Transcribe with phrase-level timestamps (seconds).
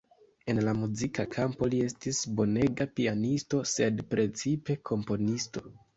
[0.51, 5.69] En la muzika kampo li estis bonega pianisto, sed precipe komponisto.